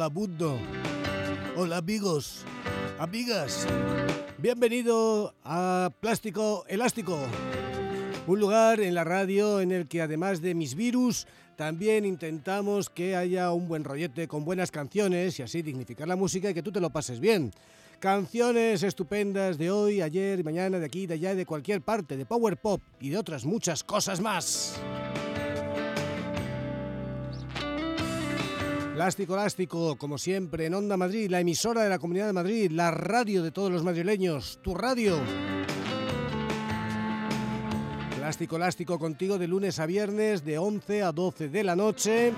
[0.00, 0.58] hola Buddo,
[1.56, 2.46] hola amigos,
[2.98, 3.66] amigas.
[4.38, 7.18] Bienvenido a Plástico Elástico,
[8.26, 13.14] un lugar en la radio en el que además de mis virus, también intentamos que
[13.14, 16.72] haya un buen rollete con buenas canciones y así dignificar la música y que tú
[16.72, 17.50] te lo pases bien.
[17.98, 22.56] Canciones estupendas de hoy, ayer, mañana, de aquí, de allá, de cualquier parte, de Power
[22.56, 24.80] Pop y de otras muchas cosas más.
[29.00, 32.90] Plástico Elástico, como siempre, en Onda Madrid, la emisora de la Comunidad de Madrid, la
[32.90, 35.18] radio de todos los madrileños, tu radio.
[38.18, 42.34] Plástico Elástico contigo de lunes a viernes de 11 a 12 de la noche.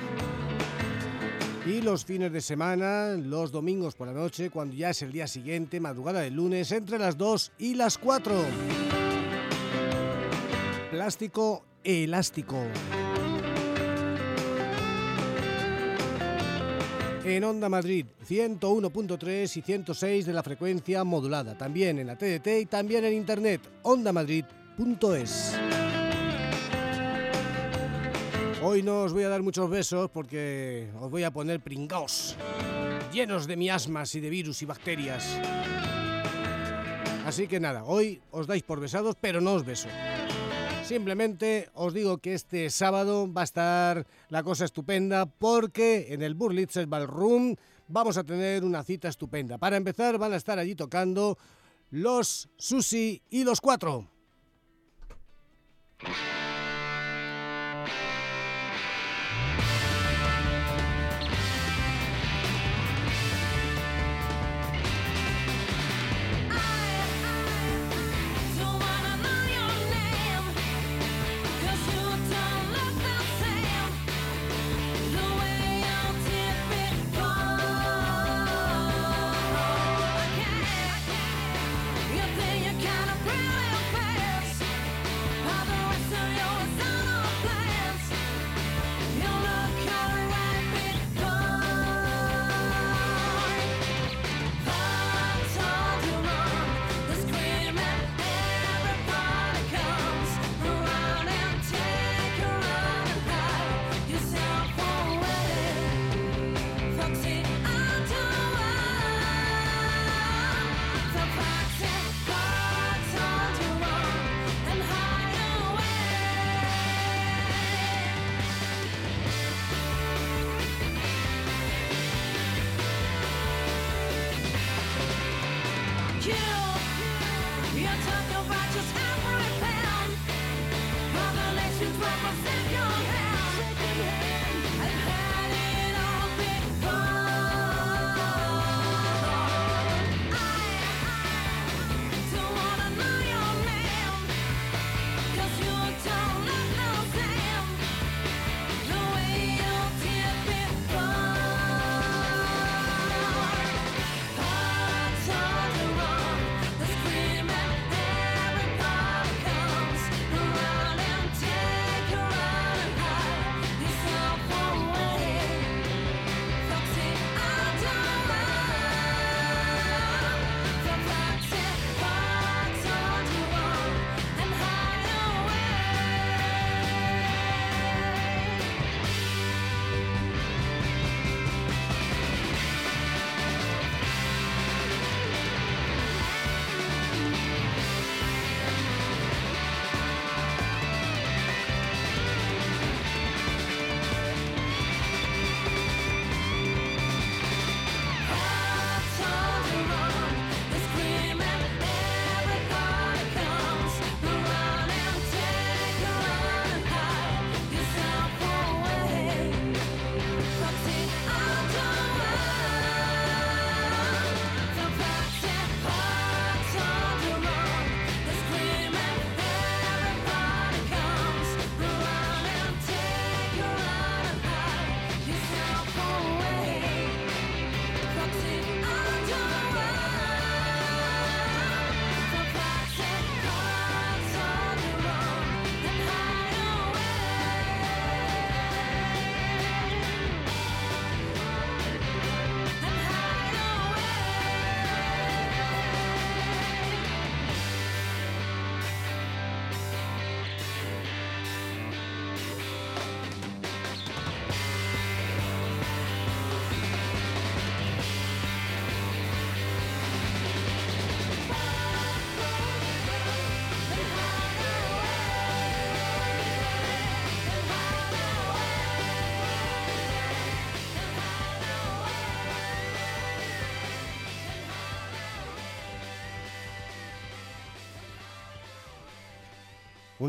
[1.66, 5.26] Y los fines de semana, los domingos por la noche, cuando ya es el día
[5.26, 8.32] siguiente, madrugada del lunes, entre las 2 y las 4.
[10.92, 12.62] Plástico Elástico.
[17.24, 22.66] En Onda Madrid 101.3 y 106 de la frecuencia modulada, también en la TDT y
[22.66, 25.54] también en internet ondamadrid.es.
[28.62, 32.36] Hoy no os voy a dar muchos besos porque os voy a poner pringaos,
[33.12, 35.38] llenos de miasmas y de virus y bacterias.
[37.26, 39.88] Así que nada, hoy os dais por besados, pero no os beso.
[40.92, 46.34] Simplemente os digo que este sábado va a estar la cosa estupenda porque en el
[46.34, 47.56] Burlitzer Ballroom
[47.88, 49.56] vamos a tener una cita estupenda.
[49.56, 51.38] Para empezar van a estar allí tocando
[51.88, 54.06] los Susi y los Cuatro.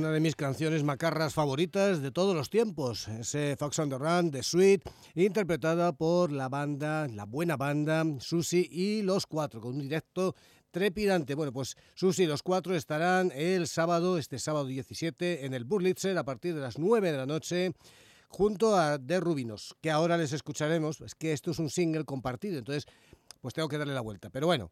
[0.03, 4.31] Una de mis canciones macarras favoritas de todos los tiempos, ese Fox on the Run
[4.31, 4.81] de Sweet,
[5.15, 10.35] interpretada por la banda, la buena banda Susi y los cuatro, con un directo
[10.71, 11.35] trepidante.
[11.35, 16.17] Bueno, pues Susi y los cuatro estarán el sábado, este sábado 17, en el Burlitzer
[16.17, 17.71] a partir de las 9 de la noche
[18.27, 20.99] junto a The Rubinos, que ahora les escucharemos.
[20.99, 22.87] Es que esto es un single compartido, entonces
[23.39, 24.29] pues tengo que darle la vuelta.
[24.29, 24.69] Pero bueno,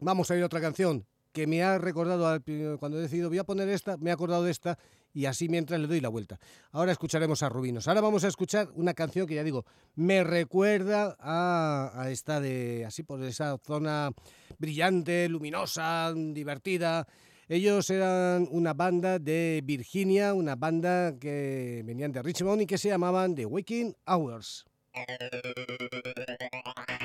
[0.00, 2.40] vamos a ir a otra canción que me ha recordado
[2.78, 4.78] cuando he decidido voy a poner esta, me he acordado de esta
[5.12, 6.38] y así mientras le doy la vuelta.
[6.70, 7.88] Ahora escucharemos a Rubinos.
[7.88, 9.64] Ahora vamos a escuchar una canción que ya digo,
[9.96, 14.10] me recuerda a, esta de, así por esa zona
[14.58, 17.06] brillante, luminosa, divertida.
[17.48, 22.88] Ellos eran una banda de Virginia, una banda que venían de Richmond y que se
[22.88, 24.64] llamaban The Waking Hours.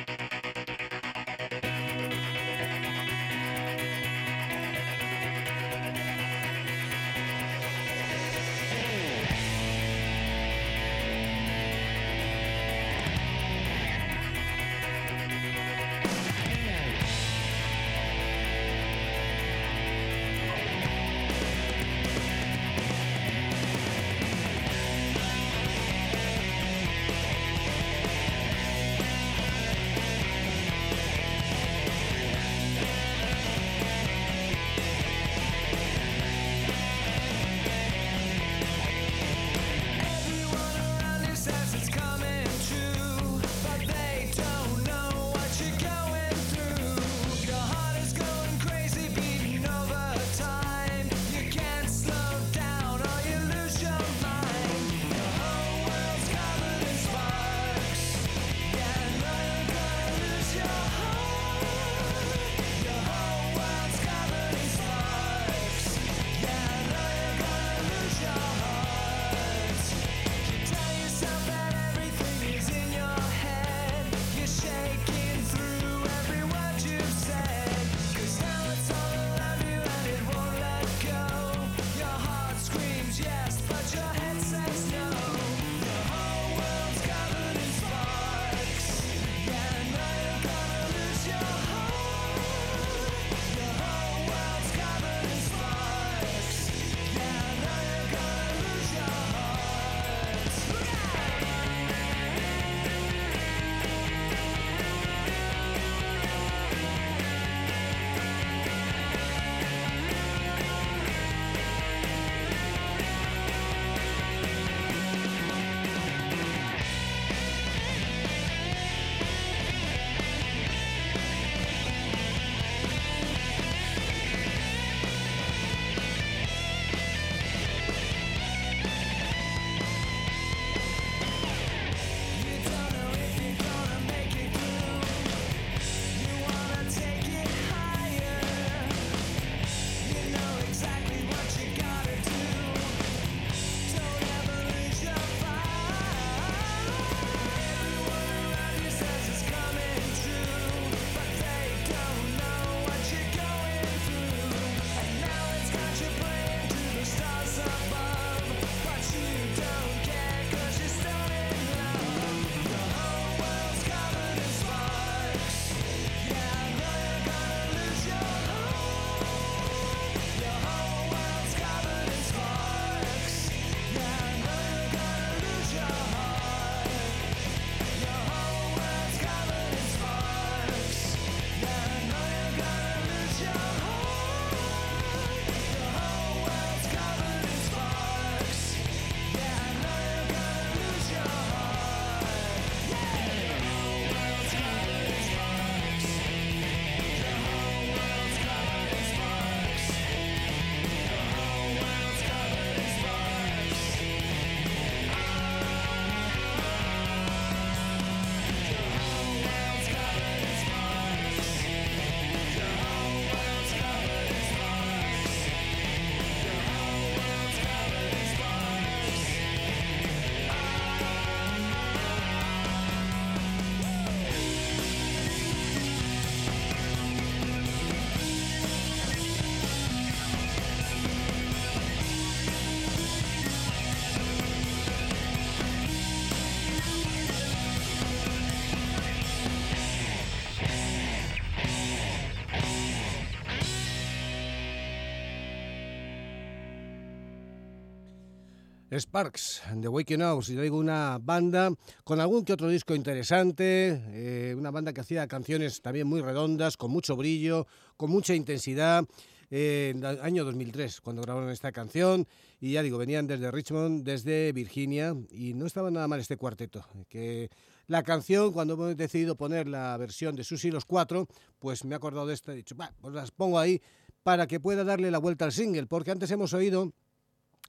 [248.99, 251.71] Sparks, de Waking House, y digo una banda
[252.03, 256.77] con algún que otro disco interesante, eh, una banda que hacía canciones también muy redondas,
[256.77, 257.65] con mucho brillo,
[257.97, 259.05] con mucha intensidad.
[259.49, 262.27] Eh, en el año 2003, cuando grabaron esta canción,
[262.59, 266.85] y ya digo, venían desde Richmond, desde Virginia, y no estaba nada mal este cuarteto.
[267.07, 267.49] Que
[267.87, 271.27] la canción, cuando hemos decidido poner la versión de Susi los Cuatro,
[271.59, 273.81] pues me he acordado de esta, he dicho, pues las pongo ahí
[274.23, 276.91] para que pueda darle la vuelta al single, porque antes hemos oído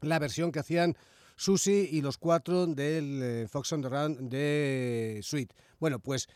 [0.01, 0.97] la versión que hacían
[1.37, 5.53] Susi y los cuatro del eh, Fox on the Run de Sweet.
[5.79, 6.29] Bueno, pues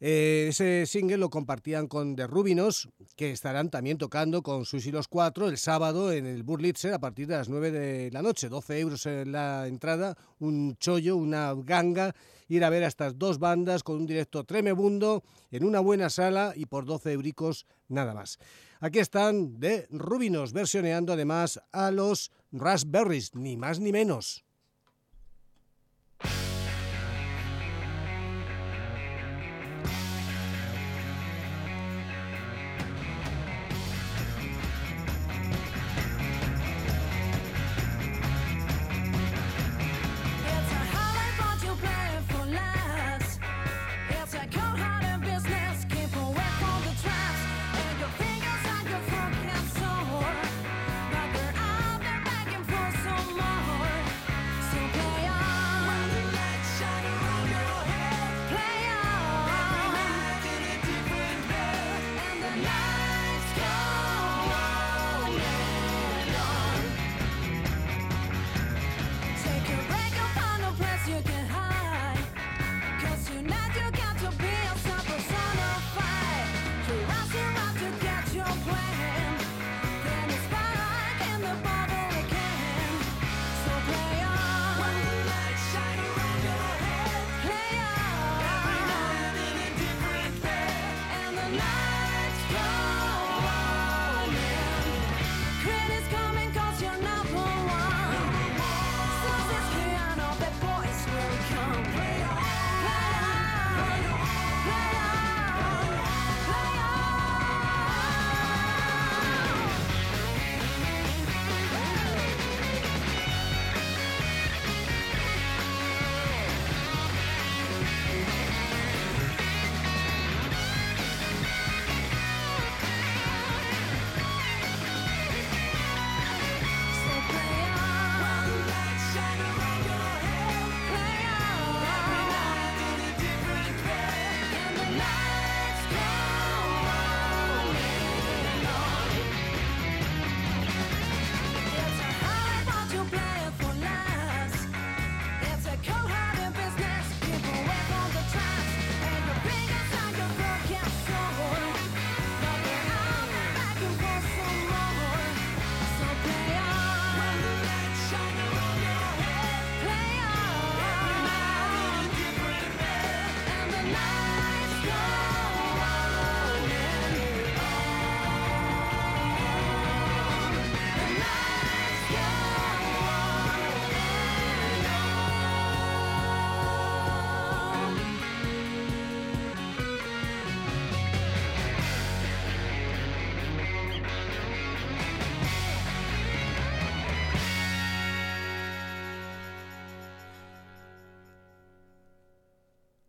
[0.00, 5.08] eh, ese single lo compartían con The Rubinos, que estarán también tocando con Susi los
[5.08, 8.48] cuatro el sábado en el Burlitzer a partir de las 9 de la noche.
[8.48, 12.14] 12 euros en la entrada, un chollo, una ganga,
[12.48, 16.52] ir a ver a estas dos bandas con un directo tremebundo en una buena sala
[16.56, 18.38] y por 12 euricos nada más.
[18.80, 24.44] Aquí están de Rubinos, versioneando además a los Raspberries, ni más ni menos.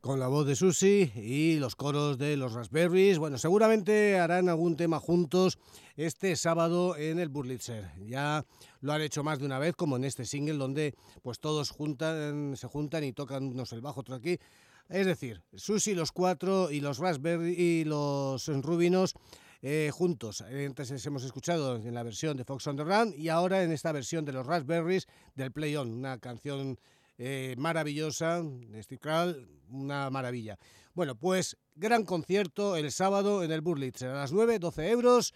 [0.05, 3.17] Con la voz de Susi y los coros de los Raspberries.
[3.17, 5.57] Bueno, seguramente harán algún tema juntos
[5.97, 7.89] este sábado en el Burlitzer.
[8.05, 8.45] Ya
[8.81, 10.93] lo han hecho más de una vez, como en este single, donde
[11.23, 14.37] pues todos se juntan y tocan unos el bajo, otro aquí.
[14.89, 19.15] Es decir, Susi, los cuatro y los Raspberry y los Rubinos
[19.63, 20.41] eh, juntos.
[20.41, 23.91] Antes hemos escuchado en la versión de Fox on the Run y ahora en esta
[23.91, 26.77] versión de los Raspberries del Play On, una canción
[27.17, 28.43] eh, maravillosa,
[28.81, 30.57] Steve una maravilla.
[30.93, 35.33] Bueno, pues gran concierto el sábado en el Burlitz, a las 9, 12 euros.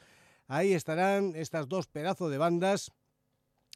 [0.48, 2.92] Ahí estarán estas dos pedazos de bandas,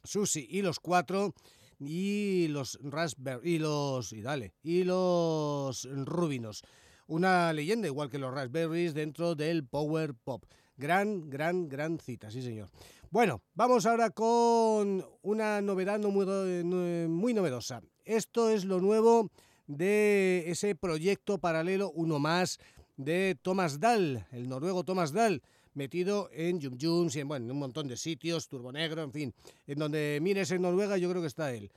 [0.02, 1.34] Susi y los cuatro,
[1.78, 6.62] y los Raspberry, y los, y dale, y los Rubinos.
[7.06, 10.44] Una leyenda igual que los Raspberries dentro del Power Pop.
[10.76, 12.70] Gran, gran, gran cita, sí señor.
[13.10, 17.82] Bueno, vamos ahora con una novedad muy novedosa.
[18.04, 19.30] Esto es lo nuevo
[19.66, 22.58] de ese proyecto paralelo, uno más,
[22.98, 25.42] de Thomas Dahl, el noruego Thomas Dahl,
[25.72, 29.12] metido en Jum Jums y en, bueno, en un montón de sitios, Turbo Negro, en
[29.12, 29.34] fin,
[29.66, 31.70] en donde mires en Noruega yo creo que está él.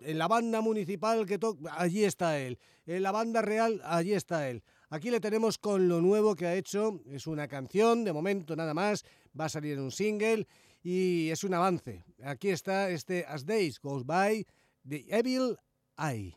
[0.00, 2.58] en la banda municipal que toca, allí está él.
[2.86, 4.62] En la banda real, allí está él.
[4.90, 7.00] Aquí le tenemos con lo nuevo que ha hecho.
[7.10, 9.04] Es una canción, de momento nada más.
[9.38, 10.46] Va a salir en un single
[10.82, 12.04] y es un avance.
[12.22, 14.46] Aquí está este As Days Goes By,
[14.84, 15.56] The Evil
[15.96, 16.34] Eye.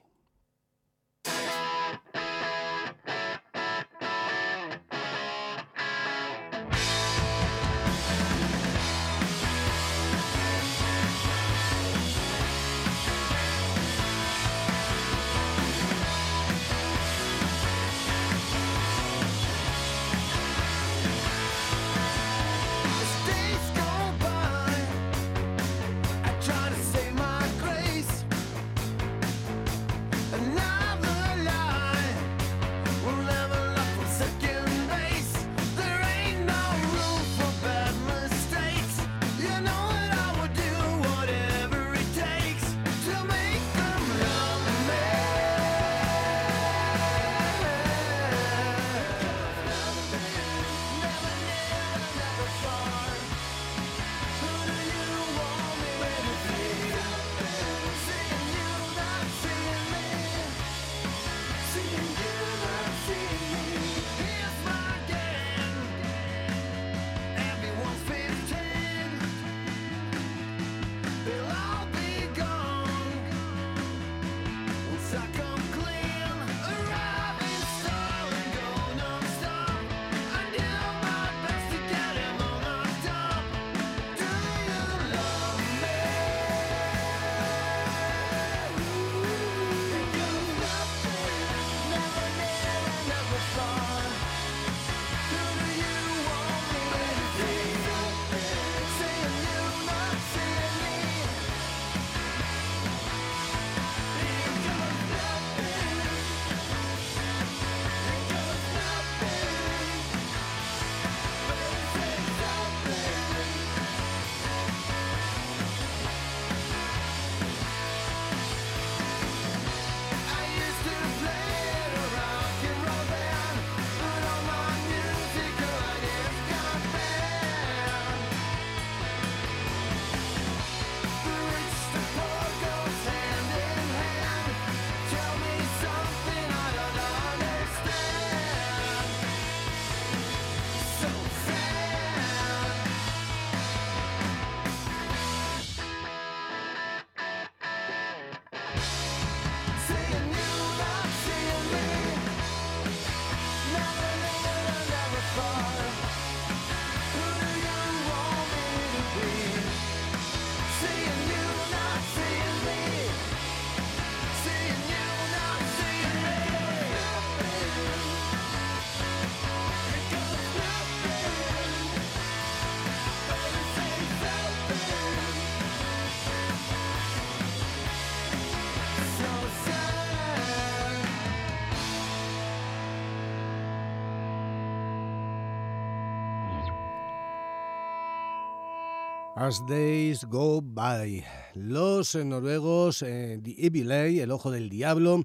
[189.46, 191.24] As Days Go By.
[191.54, 195.24] Los noruegos, eh, The El Ojo del Diablo,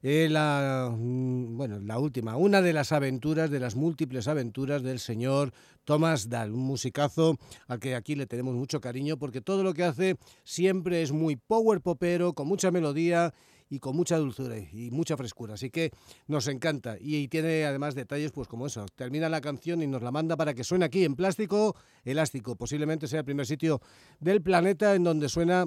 [0.00, 5.00] eh, la, mm, bueno, la última, una de las aventuras, de las múltiples aventuras del
[5.00, 9.74] señor Thomas Dahl, un musicazo al que aquí le tenemos mucho cariño porque todo lo
[9.74, 13.34] que hace siempre es muy power popero, con mucha melodía
[13.70, 15.54] y con mucha dulzura y mucha frescura.
[15.54, 15.90] Así que
[16.26, 16.96] nos encanta.
[17.00, 18.86] Y, tiene además detalles, pues como eso.
[18.94, 22.56] Termina la canción y nos la manda para que suene aquí en plástico elástico.
[22.56, 23.80] Posiblemente sea el primer sitio
[24.20, 25.66] del planeta en donde suena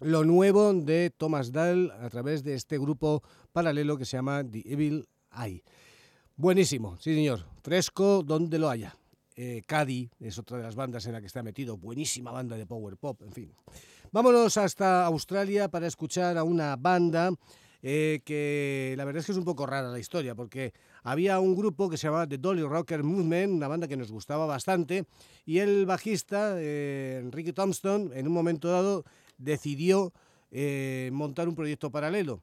[0.00, 4.62] lo nuevo de Thomas Dahl a través de este grupo paralelo que se llama The
[4.64, 5.62] Evil Eye.
[6.36, 7.44] Buenísimo, sí señor.
[7.62, 8.96] Fresco donde lo haya.
[9.34, 11.76] Eh, Caddy es otra de las bandas en la que está metido.
[11.76, 13.52] Buenísima banda de power pop, en fin.
[14.10, 17.30] Vámonos hasta Australia para escuchar a una banda
[17.82, 21.54] eh, que la verdad es que es un poco rara la historia, porque había un
[21.54, 25.04] grupo que se llamaba The Dolly Rocker Movement, una banda que nos gustaba bastante,
[25.44, 29.04] y el bajista, eh, Enrique Thompson, en un momento dado
[29.36, 30.14] decidió
[30.50, 32.42] eh, montar un proyecto paralelo.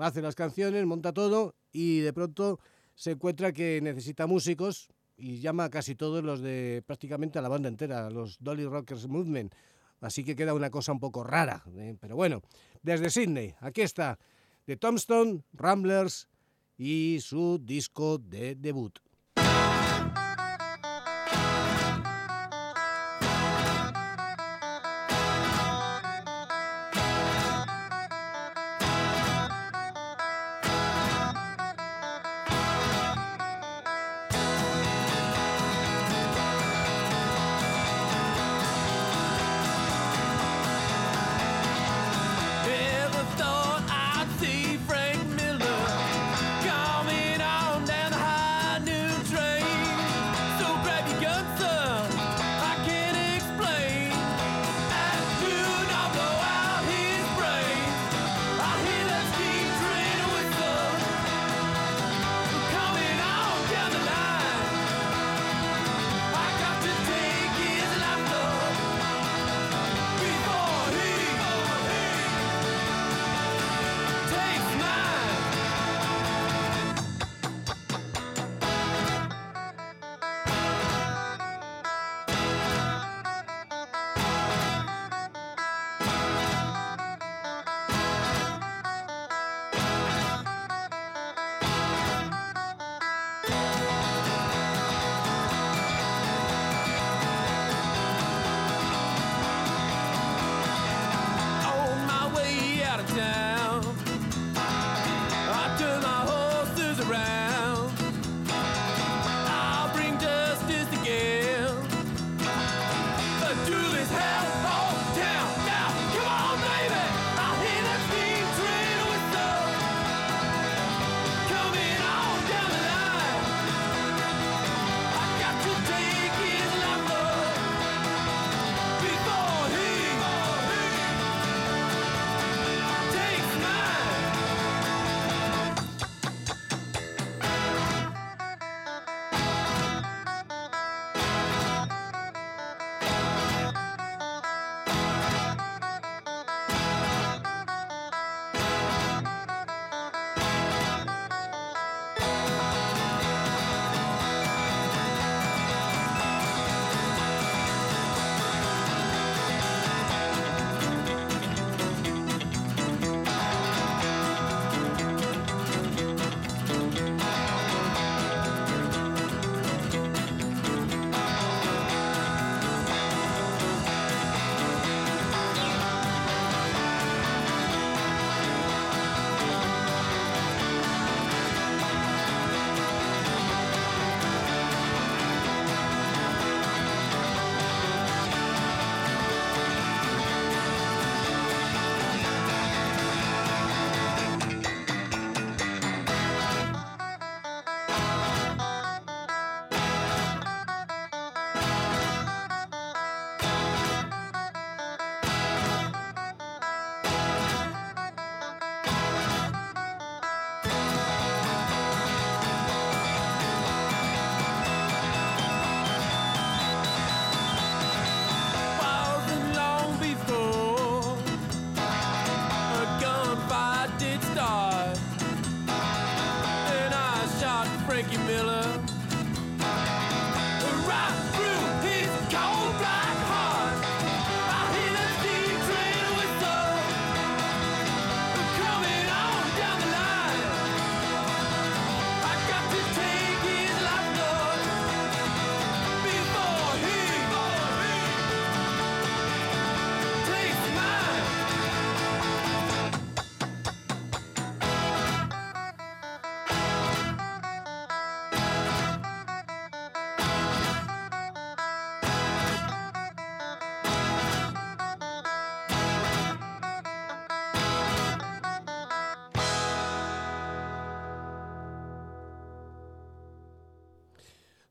[0.00, 2.58] Hace las canciones, monta todo y de pronto
[2.96, 7.68] se encuentra que necesita músicos y llama casi todos los de prácticamente a la banda
[7.68, 9.54] entera, los Dolly Rockers Movement.
[10.00, 11.64] Así que queda una cosa un poco rara.
[11.76, 11.96] ¿eh?
[12.00, 12.42] Pero bueno,
[12.82, 14.18] desde Sydney, aquí está,
[14.66, 16.28] de Tombstone, Ramblers
[16.76, 18.98] y su disco de debut.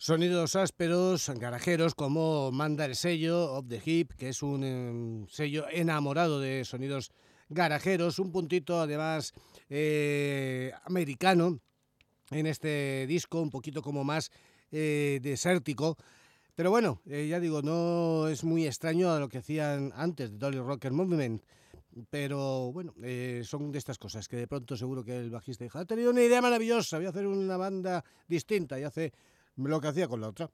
[0.07, 5.65] Sonidos ásperos, garajeros, como manda el sello Of the Hip, que es un em, sello
[5.69, 7.11] enamorado de sonidos
[7.49, 9.33] garajeros, un puntito además
[9.69, 11.59] eh, americano
[12.31, 14.31] en este disco, un poquito como más
[14.71, 15.97] eh, desértico.
[16.55, 20.37] Pero bueno, eh, ya digo, no es muy extraño a lo que hacían antes de
[20.37, 21.43] Dolly Rocker Movement.
[22.09, 22.93] Pero bueno,
[23.43, 26.23] son de estas cosas que de pronto seguro que el bajista dijo, ha tenido una
[26.23, 29.11] idea maravillosa, voy a hacer una banda distinta y hace
[29.57, 30.49] lo que hacía con la otra.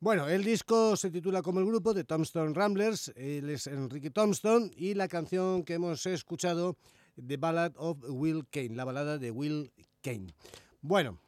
[0.00, 4.72] Bueno, el disco se titula como el grupo de Tombstone Ramblers, él es Enrique Tombstone
[4.76, 6.76] y la canción que hemos escuchado,
[7.24, 9.70] The Ballad of Will Kane, la balada de Will
[10.02, 10.34] Kane.
[10.80, 11.20] Bueno,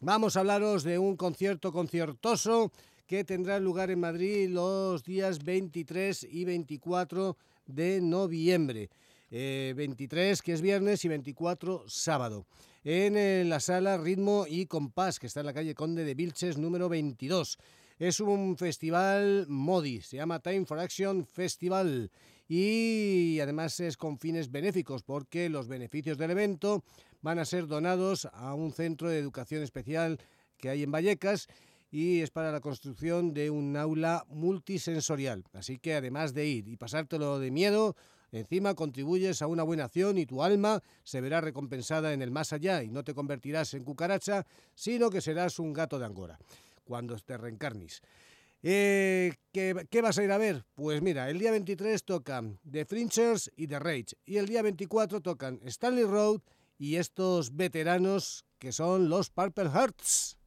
[0.00, 2.70] vamos a hablaros de un concierto conciertoso
[3.06, 7.36] que tendrá lugar en Madrid los días 23 y 24
[7.66, 8.90] de noviembre.
[9.32, 12.46] 23 eh, que es viernes y 24 sábado
[12.84, 16.58] en eh, la sala Ritmo y Compás, que está en la calle Conde de Vilches
[16.58, 17.58] número 22.
[17.98, 22.10] Es un festival MODI, se llama Time for Action Festival
[22.46, 26.84] y además es con fines benéficos porque los beneficios del evento
[27.22, 30.18] van a ser donados a un centro de educación especial
[30.58, 31.48] que hay en Vallecas
[31.90, 35.44] y es para la construcción de un aula multisensorial.
[35.52, 37.96] Así que además de ir y pasártelo de miedo,
[38.32, 42.54] Encima contribuyes a una buena acción y tu alma se verá recompensada en el más
[42.54, 46.38] allá y no te convertirás en cucaracha, sino que serás un gato de Angora
[46.82, 48.00] cuando te reencarnes.
[48.62, 50.64] Eh, ¿qué, ¿qué, vas a ir a ver?
[50.74, 55.20] Pues mira, el día 23 tocan The Fringers y The Rage y el día 24
[55.20, 56.40] tocan Stanley Road
[56.78, 60.38] y estos veteranos que son los Purple Hearts.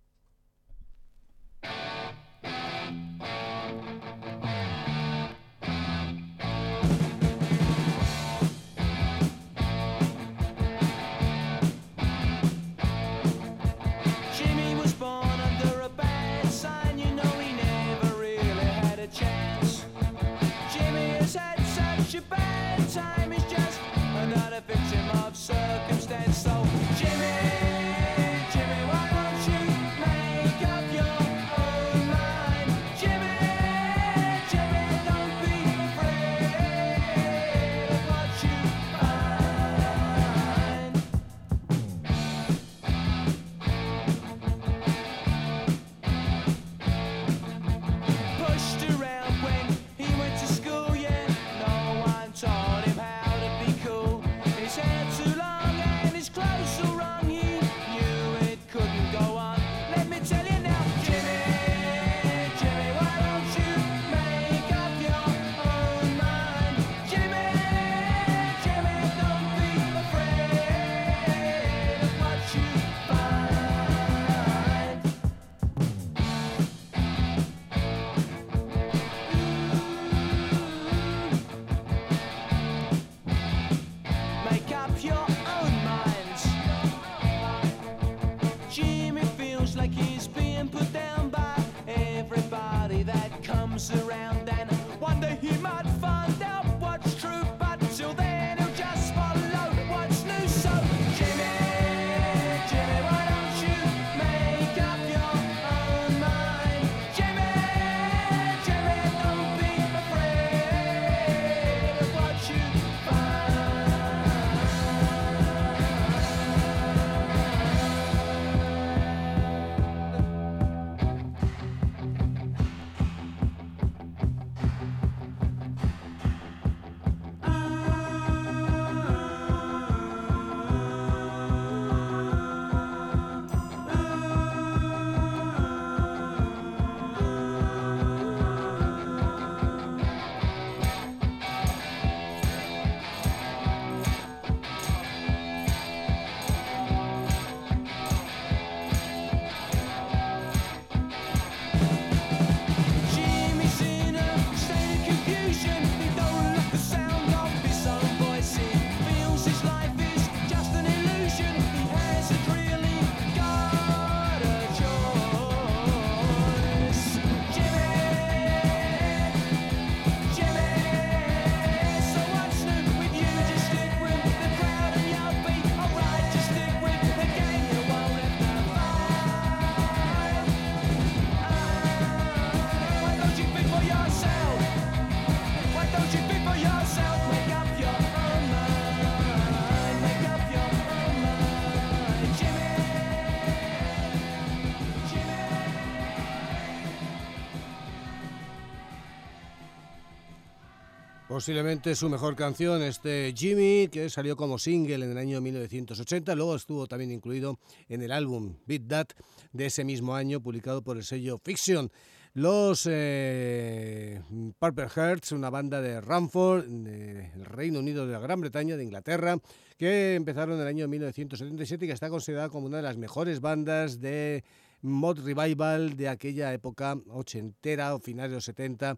[201.36, 206.56] Posiblemente su mejor canción, este Jimmy, que salió como single en el año 1980, luego
[206.56, 209.08] estuvo también incluido en el álbum Beat That
[209.52, 211.92] de ese mismo año, publicado por el sello Fiction.
[212.36, 214.22] Los eh,
[214.58, 219.38] Purple Hearts, una banda de Ramford, del Reino Unido de la Gran Bretaña, de Inglaterra,
[219.78, 223.42] que empezaron en el año 1977 y que está considerada como una de las mejores
[223.42, 224.46] bandas de
[224.82, 228.98] mod revival de aquella época ochentera o finales de los 70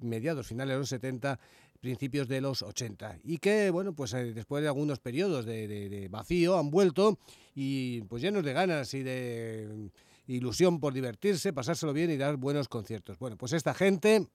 [0.00, 1.38] mediados, finales de los 70,
[1.80, 6.58] principios de los 80 y que, bueno, pues eh, después de algunos periodos de, vacío
[6.58, 7.18] han vuelto
[7.54, 9.90] y pues llenos de ganas y de
[10.26, 13.18] ilusión por divertirse, pasárselo bien y dar buenos conciertos.
[13.18, 14.26] Bueno, pues esta gente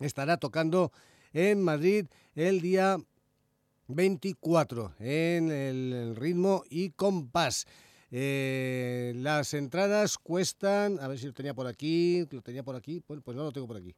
[0.00, 0.92] estará tocando
[1.32, 2.98] en Madrid el día
[3.88, 7.66] 24 en el, ritmo y compás.
[8.10, 13.02] Eh, las entradas cuestan, a ver si lo tenía por aquí, lo tenía por aquí,
[13.06, 13.94] bueno, pues no lo tengo por aquí.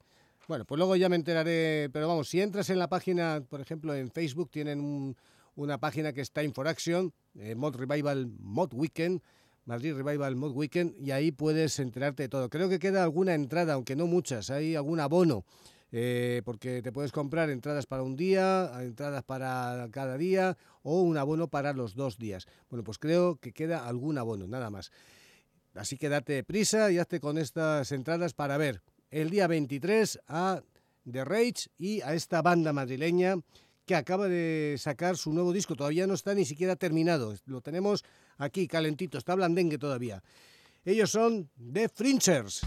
[0.48, 3.94] Bueno, pues luego ya me enteraré, pero vamos, si entras en la página, por ejemplo,
[3.94, 5.16] en Facebook, tienen
[5.55, 9.22] una página que es Time for Action, eh, Mod Revival Mod Weekend,
[9.64, 12.48] Madrid Revival Mod Weekend, y ahí puedes enterarte de todo.
[12.48, 15.44] Creo que queda alguna entrada, aunque no muchas, hay algún abono.
[15.92, 21.16] Eh, porque te puedes comprar entradas para un día, entradas para cada día o un
[21.16, 22.46] abono para los dos días.
[22.68, 24.92] Bueno, pues creo que queda algún abono, nada más.
[25.74, 30.62] Así que date prisa y hazte con estas entradas para ver el día 23 a
[31.11, 33.37] The Rage y a esta banda madrileña
[33.87, 35.75] que acaba de sacar su nuevo disco.
[35.75, 37.35] Todavía no está ni siquiera terminado.
[37.46, 38.05] Lo tenemos
[38.38, 40.23] aquí calentito, está blandengue todavía.
[40.85, 42.62] Ellos son The Fringers.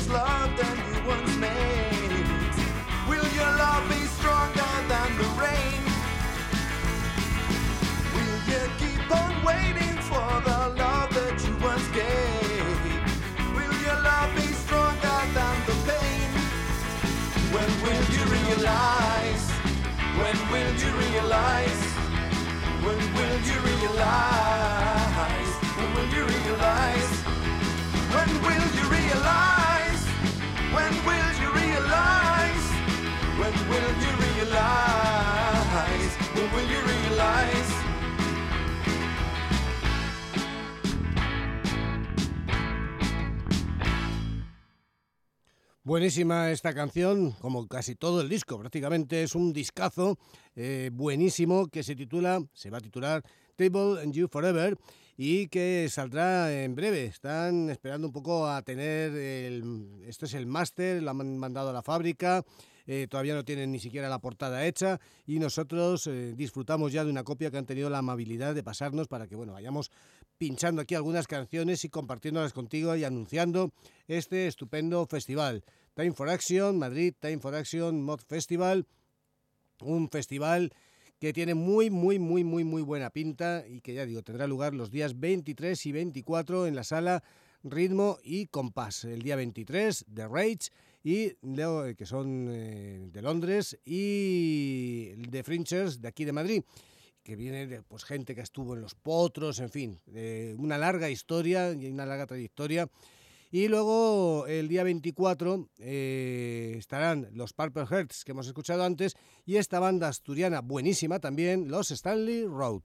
[0.00, 2.26] one's loved and new one's made.
[3.08, 5.82] Will your love be stronger than the rain?
[8.14, 12.78] Will you keep on waiting for the love that you once gave?
[13.54, 16.30] Will your love be stronger than the pain?
[17.54, 19.50] When will you realize?
[20.20, 21.82] When will you realize?
[22.84, 25.50] When will you realize?
[25.76, 27.10] When will you realize?
[28.14, 29.59] When will you realize?
[30.72, 32.66] When will you realize?
[33.40, 36.12] When will you realize?
[36.34, 37.70] When will you realize?
[45.82, 50.18] Buenísima esta canción, como casi todo el disco, prácticamente es un discazo
[50.54, 53.24] eh, buenísimo que se titula, se va a titular
[53.56, 54.78] Table and You Forever
[55.22, 57.04] y que saldrá en breve.
[57.04, 61.74] Están esperando un poco a tener, el, este es el máster, lo han mandado a
[61.74, 62.42] la fábrica,
[62.86, 67.10] eh, todavía no tienen ni siquiera la portada hecha y nosotros eh, disfrutamos ya de
[67.10, 69.90] una copia que han tenido la amabilidad de pasarnos para que bueno vayamos
[70.38, 73.72] pinchando aquí algunas canciones y compartiéndolas contigo y anunciando
[74.08, 75.64] este estupendo festival.
[75.92, 78.86] Time for Action, Madrid Time for Action Mod Festival,
[79.82, 80.72] un festival
[81.20, 84.72] que tiene muy, muy, muy, muy, muy buena pinta y que ya digo, tendrá lugar
[84.74, 87.22] los días 23 y 24 en la sala
[87.62, 89.04] Ritmo y Compás.
[89.04, 90.70] El día 23 de Rage
[91.04, 91.34] y
[91.94, 96.62] que son eh, de Londres y de Fringers de aquí de Madrid
[97.22, 100.00] que viene pues, gente que estuvo en los potros, en fin,
[100.56, 102.88] una larga historia y una larga trayectoria.
[103.52, 109.56] Y luego el día 24 eh, estarán los Purple Hearts que hemos escuchado antes y
[109.56, 112.82] esta banda asturiana buenísima también, los Stanley Road.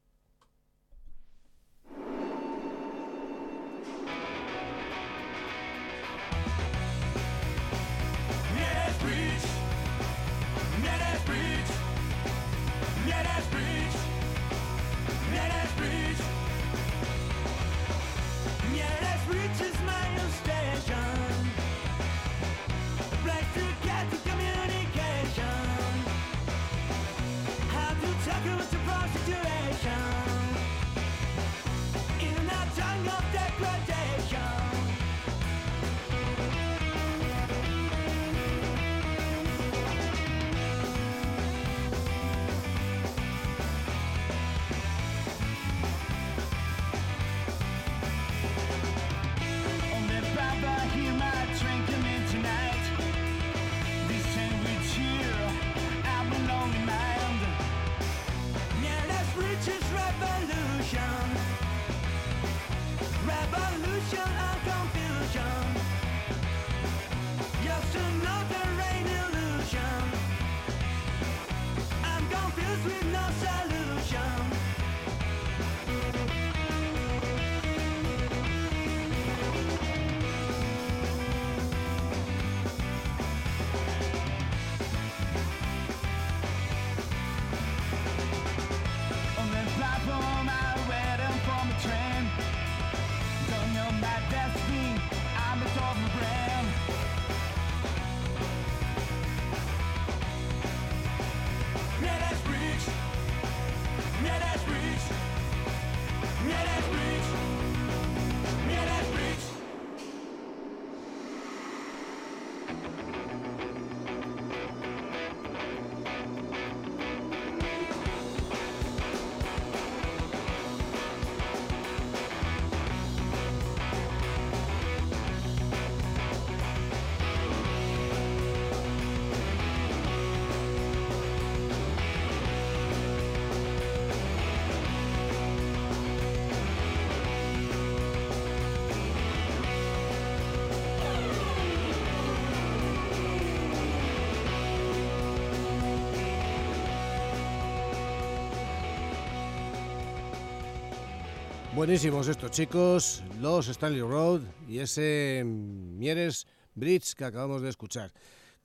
[151.76, 158.14] Buenísimos estos chicos, los Stanley Road y ese Mieres Bridge que acabamos de escuchar.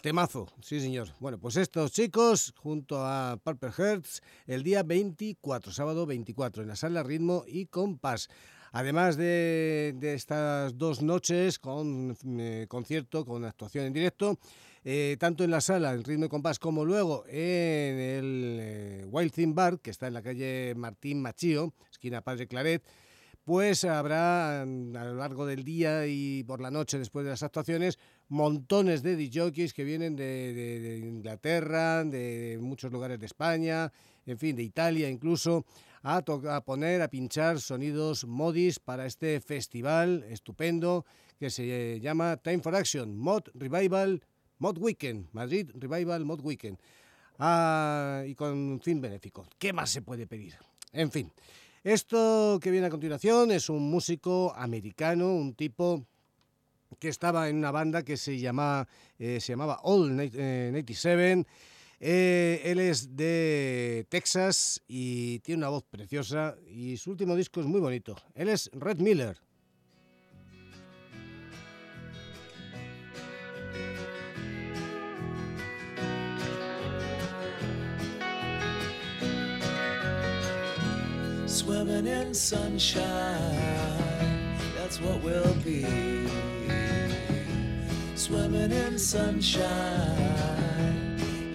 [0.00, 1.08] Temazo, sí señor.
[1.18, 6.76] Bueno, pues estos chicos junto a Purple Hearts el día 24, sábado 24, en la
[6.76, 8.28] sala Ritmo y Compás.
[8.70, 14.38] Además de, estas dos noches con eh, concierto, con actuación en directo,
[14.84, 19.32] eh, tanto en la sala, el ritmo y compás, como luego en el eh, Wild
[19.32, 22.82] Thing Bar, que está en la calle Martín Machío, esquina Padre Claret,
[23.51, 27.42] pues habrá mm, a lo largo del día y por la noche después de las
[27.42, 27.98] actuaciones
[28.28, 33.92] montones de DJs que vienen de, Inglaterra, de muchos lugares de España,
[34.24, 35.66] en fin, de Italia incluso,
[36.05, 36.22] a,
[36.64, 41.05] poner, a pinchar sonidos modis para este festival estupendo
[41.36, 44.22] que se llama Time for Action, Mod Revival,
[44.61, 46.78] Mod Weekend, Madrid Revival Mod Weekend.
[47.40, 49.44] Ah, y con fin benéfico.
[49.59, 50.55] ¿Qué más se puede pedir?
[50.92, 51.32] En fin.
[51.83, 56.07] Esto que viene a continuación es un músico americano, un tipo
[56.99, 61.47] que estaba en una banda que se, eh, llamaba All 97.
[62.03, 67.66] Eh, él es de Texas y tiene una voz preciosa y su último disco es
[67.66, 68.14] muy bonito.
[68.35, 69.41] Él es Red Miller.
[81.70, 83.06] Swimming in sunshine.
[84.76, 85.86] That's what we'll be.
[88.16, 89.68] Swimming in sunshine,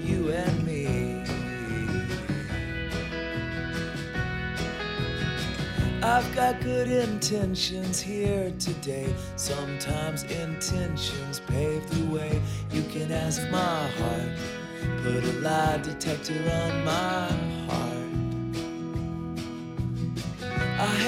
[0.06, 1.22] you and me.
[6.02, 9.14] I've got good intentions here today.
[9.36, 12.42] Sometimes intentions pave the way.
[12.72, 14.30] You can ask my heart.
[15.04, 17.28] Put a lie detector on my
[17.68, 17.95] heart.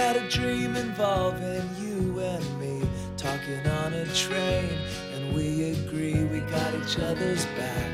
[0.07, 2.81] Had a dream involving you and me.
[3.17, 4.71] Talking on a train,
[5.13, 7.91] and we agree we got each other's back.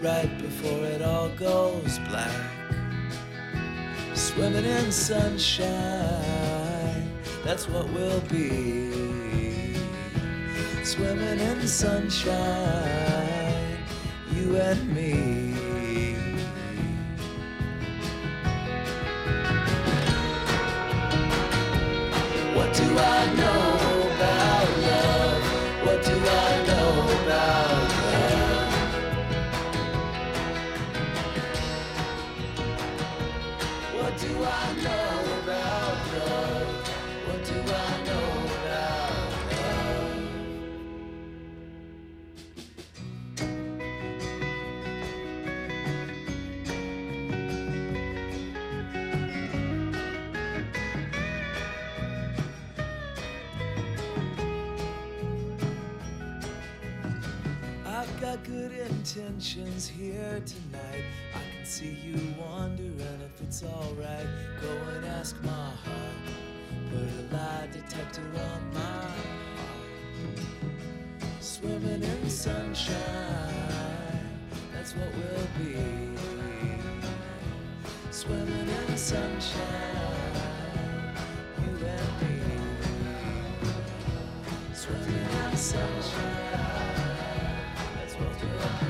[0.00, 2.32] Right before it all goes black
[4.14, 5.68] swimming in sunshine.
[7.44, 9.74] That's what we'll be.
[10.84, 12.38] Swimming in sunshine,
[14.32, 15.37] you and me.
[22.98, 23.57] but no.
[61.78, 64.26] See you wondering if it's alright.
[64.60, 66.18] Go and ask my heart.
[66.90, 70.40] Put a lie detector on my heart.
[71.38, 72.96] Swimming in sunshine.
[74.72, 75.76] That's what we'll be.
[78.10, 79.62] Swimming in sunshine.
[81.62, 82.36] You and me.
[84.74, 86.58] Swimming in sunshine.
[87.94, 88.87] That's what we'll be.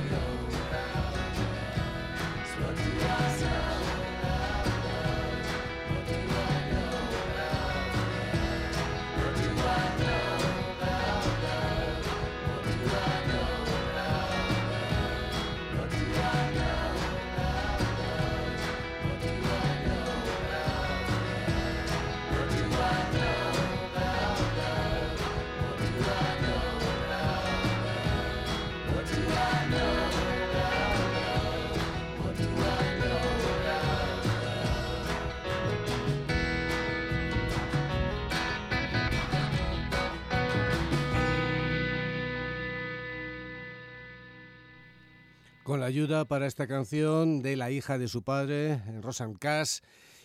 [45.89, 49.83] Ayuda para esta canción de la hija de su padre, Rosan Cass.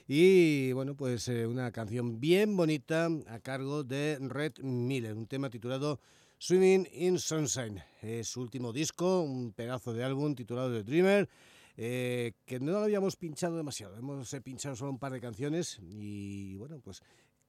[0.10, 5.50] Y bueno, pues eh, una canción bien bonita a cargo de Red Miller, un tema
[5.50, 6.02] titulado
[6.38, 7.82] Swimming in Sunshine.
[8.02, 11.30] Es su último disco, un pedazo de álbum titulado The Dreamer,
[11.78, 13.98] eh, que no lo habíamos pinchado demasiado.
[13.98, 17.02] Hemos eh, pinchado solo un par de canciones y bueno, pues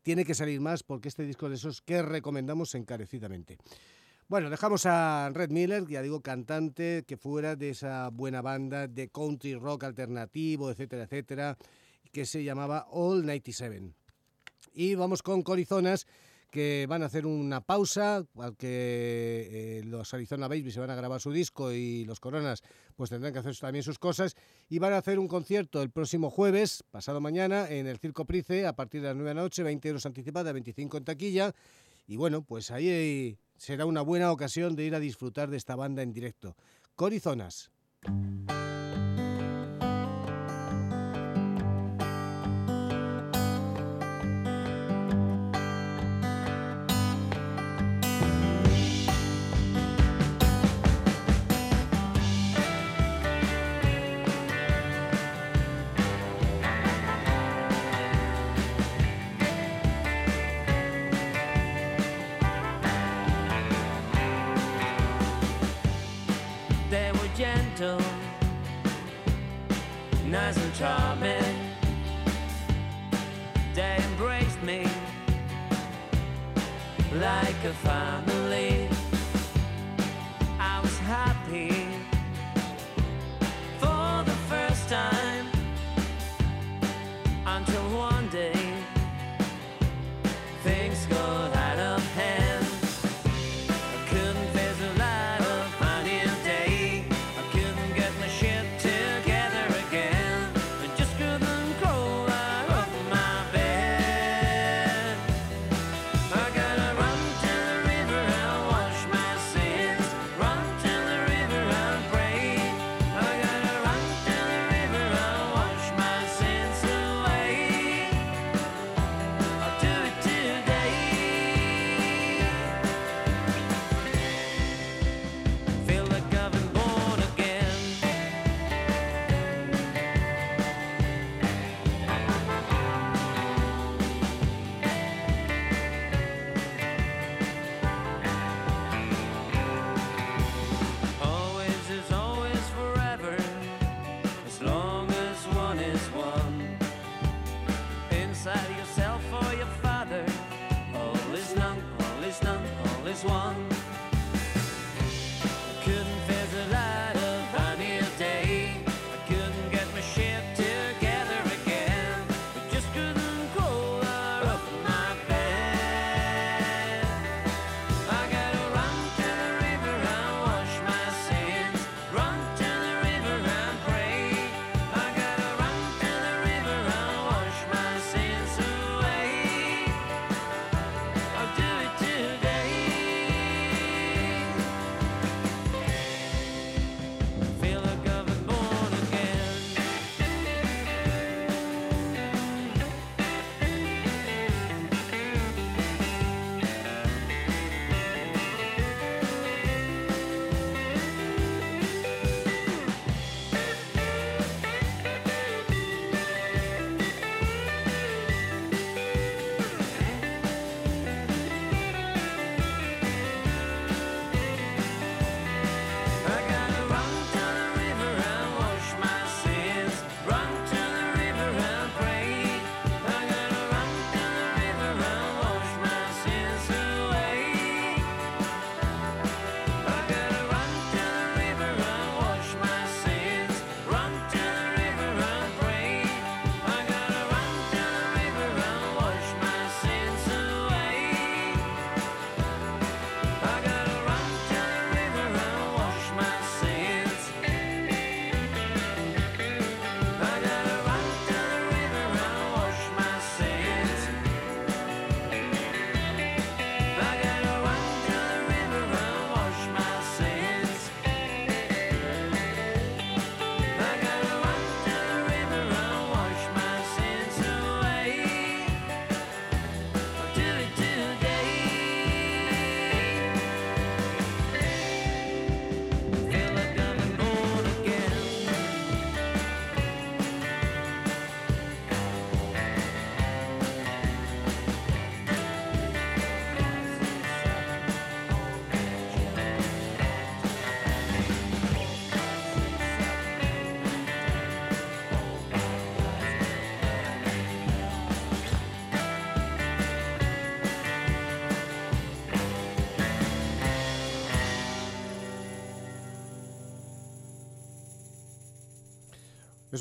[0.05, 3.59] tiene que salir más porque este disco de esos que recomendamos encarecidamente.
[4.27, 9.11] Bueno, dejamos a Red Miller, ya digo, cantante que fuera de esa buena banda de
[9.11, 11.59] country rock alternativo, etcétera, etcétera,
[12.11, 13.93] que se llamaba All 97.
[14.73, 16.07] Y vamos con Corizonas,
[16.51, 20.95] que van a hacer una pausa, al que eh, los Arizona Babies se van a
[20.95, 22.63] grabar su disco y los Coronas
[22.97, 24.37] pues tendrán que hacer también sus cosas
[24.71, 28.67] y van a hacer un concierto el próximo jueves, pasado mañana, en el Circo Price
[28.67, 31.55] a partir de las 9 de la noche, 20 euros anticipada, 25 en taquilla.
[32.07, 36.03] Y bueno, pues ahí será una buena ocasión de ir a disfrutar de esta banda
[36.03, 36.55] en directo.
[36.97, 37.71] Corizonas.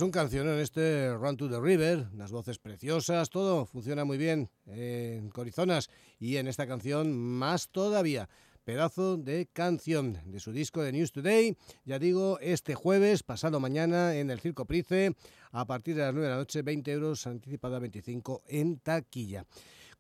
[0.03, 4.49] Un canción en este Run to the River, las voces preciosas, todo funciona muy bien
[4.65, 5.89] en Corizonas
[6.19, 8.27] y en esta canción más todavía.
[8.65, 14.15] Pedazo de canción de su disco de News Today, ya digo, este jueves, pasado mañana
[14.15, 15.15] en el Circo Price,
[15.51, 19.45] a partir de las 9 de la noche, 20 euros, anticipada 25 en taquilla.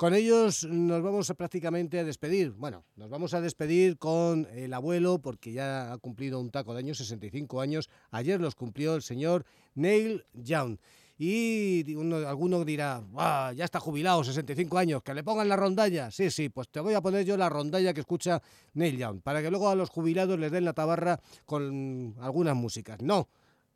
[0.03, 2.51] Con ellos nos vamos a prácticamente a despedir.
[2.51, 6.79] Bueno, nos vamos a despedir con el abuelo porque ya ha cumplido un taco de
[6.79, 7.89] años, 65 años.
[8.11, 9.45] Ayer los cumplió el señor
[9.75, 10.77] Neil Young.
[11.17, 16.11] Y uno, alguno dirá, "Ah, ya está jubilado, 65 años, que le pongan la rondalla.
[16.11, 18.41] Sí, sí, pues te voy a poner yo la rondalla que escucha
[18.73, 23.01] Neil Young, para que luego a los jubilados les den la tabarra con algunas músicas.
[23.01, 23.29] No,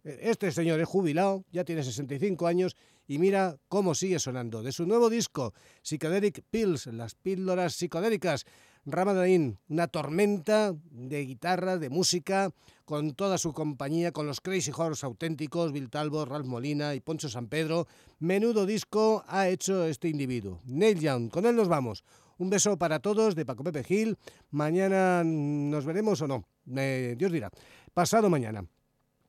[0.08, 2.76] este señor es jubilado, ya tiene 65 años
[3.08, 4.64] y mira cómo sigue sonando.
[4.64, 5.54] De su nuevo disco,
[5.84, 8.46] Psychedelic Pills, las píldoras psicodélicas,
[8.86, 12.52] Ramadain, una tormenta de guitarra, de música,
[12.86, 17.28] con toda su compañía, con los Crazy Horse auténticos, Bill Talbot, Ralph Molina y Poncho
[17.28, 17.86] San Pedro.
[18.20, 20.62] Menudo disco ha hecho este individuo.
[20.64, 22.06] Neil Young, con él nos vamos.
[22.38, 24.18] Un beso para todos de Paco Pepe Gil.
[24.52, 26.46] Mañana nos veremos o no.
[26.78, 27.52] Eh, Dios dirá.
[27.94, 28.66] Pasado mañana.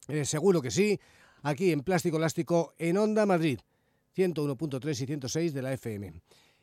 [0.09, 0.99] Eh, seguro que sí,
[1.43, 3.59] aquí en Plástico Elástico en Onda Madrid,
[4.17, 6.15] 101.3 y 106 de la FM.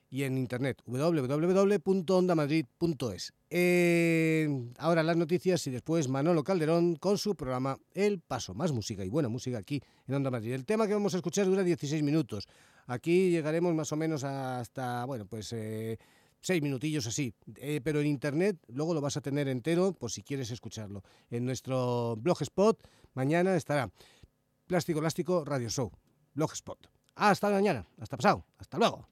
[0.10, 3.34] Y en internet, www.ondamadrid.es.
[3.52, 8.56] Eh, ahora las noticias y después Manolo Calderón con su programa El Paso.
[8.56, 10.54] Más música y buena música aquí en Onda Madrid.
[10.54, 12.48] El tema que vamos a escuchar dura 16 minutos.
[12.88, 15.54] Aquí llegaremos más o menos hasta, bueno, pues...
[15.54, 16.00] Eh,
[16.46, 20.22] seis minutillos así, eh, pero en internet luego lo vas a tener entero por si
[20.22, 21.02] quieres escucharlo.
[21.32, 22.78] En nuestro blogspot
[23.16, 23.90] mañana estará
[24.68, 25.92] Plástico Elástico Radio Show,
[26.34, 26.88] blogspot.
[27.16, 29.08] Hasta mañana, hasta pasado, hasta luego.